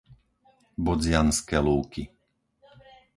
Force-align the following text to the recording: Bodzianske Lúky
Bodzianske 0.85 1.57
Lúky 1.65 2.03